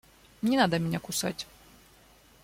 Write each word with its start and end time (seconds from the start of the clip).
Не 0.41 0.57
надо 0.57 0.79
меня 0.79 0.99
кусать. 0.99 1.45